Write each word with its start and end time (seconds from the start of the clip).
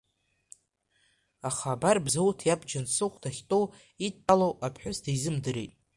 Аха 1.47 1.67
абар 1.73 1.97
Бзауҭ 2.05 2.39
иаб 2.45 2.61
Џьансыхә 2.69 3.17
дахьтәоу, 3.23 3.65
идтәалоу 4.05 4.53
аԥҳәыс 4.65 4.97
дизымдырит. 5.03 5.73